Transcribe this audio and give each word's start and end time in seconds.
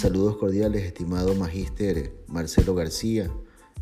Saludos 0.00 0.38
cordiales, 0.38 0.84
estimado 0.84 1.34
Magíster 1.34 2.14
Marcelo 2.26 2.74
García, 2.74 3.30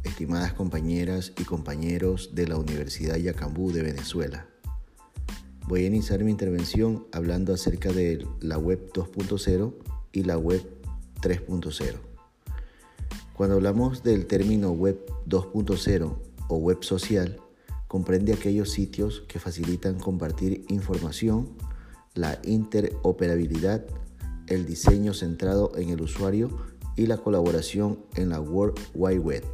estimadas 0.02 0.52
compañeras 0.52 1.32
y 1.38 1.44
compañeros 1.44 2.34
de 2.34 2.48
la 2.48 2.56
Universidad 2.56 3.14
Yacambú 3.14 3.70
de 3.70 3.84
Venezuela. 3.84 4.48
Voy 5.68 5.84
a 5.84 5.86
iniciar 5.86 6.24
mi 6.24 6.32
intervención 6.32 7.06
hablando 7.12 7.54
acerca 7.54 7.92
de 7.92 8.26
la 8.40 8.58
web 8.58 8.90
2.0 8.92 9.74
y 10.10 10.24
la 10.24 10.36
web 10.36 10.60
3.0. 11.22 11.98
Cuando 13.34 13.54
hablamos 13.54 14.02
del 14.02 14.26
término 14.26 14.72
web 14.72 14.98
2.0 15.28 16.16
o 16.48 16.56
web 16.56 16.82
social, 16.82 17.38
comprende 17.86 18.32
aquellos 18.32 18.72
sitios 18.72 19.22
que 19.28 19.38
facilitan 19.38 20.00
compartir 20.00 20.64
información, 20.68 21.50
la 22.14 22.40
interoperabilidad, 22.42 23.86
el 24.48 24.66
diseño 24.66 25.14
centrado 25.14 25.72
en 25.76 25.90
el 25.90 26.00
usuario 26.00 26.50
y 26.96 27.06
la 27.06 27.18
colaboración 27.18 27.98
en 28.16 28.30
la 28.30 28.40
World 28.40 28.78
Wide 28.94 29.20
Web. 29.20 29.44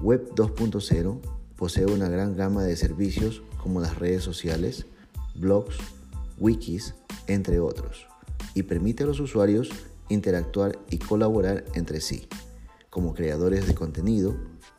Web 0.00 0.34
2.0 0.34 1.20
posee 1.56 1.86
una 1.86 2.08
gran 2.08 2.36
gama 2.36 2.62
de 2.64 2.76
servicios 2.76 3.42
como 3.62 3.80
las 3.80 3.98
redes 3.98 4.22
sociales, 4.22 4.86
blogs, 5.34 5.76
wikis, 6.38 6.94
entre 7.26 7.60
otros, 7.60 8.06
y 8.54 8.62
permite 8.62 9.04
a 9.04 9.06
los 9.06 9.20
usuarios 9.20 9.70
interactuar 10.08 10.78
y 10.90 10.98
colaborar 10.98 11.64
entre 11.74 12.00
sí, 12.00 12.28
como 12.90 13.14
creadores 13.14 13.66
de 13.66 13.74
contenido, 13.74 14.36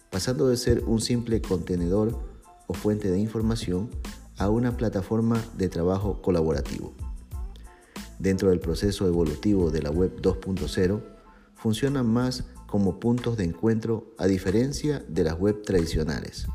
pasando 0.09 0.47
de 0.47 0.57
ser 0.57 0.83
un 0.85 1.01
simple 1.01 1.41
contenedor 1.41 2.17
o 2.67 2.73
fuente 2.73 3.11
de 3.11 3.19
información 3.19 3.89
a 4.37 4.49
una 4.49 4.77
plataforma 4.77 5.43
de 5.57 5.69
trabajo 5.69 6.21
colaborativo. 6.21 6.93
Dentro 8.19 8.49
del 8.49 8.59
proceso 8.59 9.07
evolutivo 9.07 9.71
de 9.71 9.81
la 9.81 9.91
Web 9.91 10.21
2.0, 10.21 11.01
funcionan 11.55 12.05
más 12.05 12.43
como 12.67 12.99
puntos 12.99 13.37
de 13.37 13.45
encuentro 13.45 14.13
a 14.17 14.27
diferencia 14.27 15.03
de 15.07 15.23
las 15.23 15.39
web 15.39 15.63
tradicionales, 15.63 16.47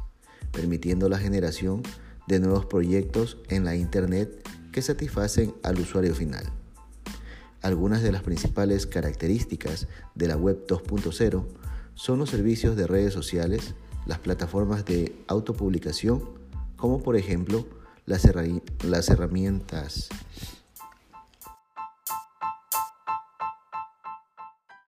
permitiendo 0.52 1.08
la 1.08 1.18
generación 1.18 1.82
de 2.28 2.38
nuevos 2.38 2.66
proyectos 2.66 3.38
en 3.48 3.64
la 3.64 3.76
Internet 3.76 4.46
que 4.72 4.82
satisfacen 4.82 5.54
al 5.62 5.80
usuario 5.80 6.14
final. 6.14 6.44
Algunas 7.62 8.02
de 8.02 8.12
las 8.12 8.22
principales 8.22 8.86
características 8.86 9.88
de 10.14 10.28
la 10.28 10.36
Web 10.36 10.66
2.0 10.66 11.46
son 11.94 12.18
los 12.18 12.30
servicios 12.30 12.76
de 12.76 12.86
redes 12.86 13.14
sociales, 13.14 13.74
las 14.06 14.18
plataformas 14.18 14.84
de 14.84 15.16
autopublicación, 15.28 16.22
como 16.76 17.02
por 17.02 17.16
ejemplo 17.16 17.66
las, 18.04 18.24
herramientas 19.08 20.08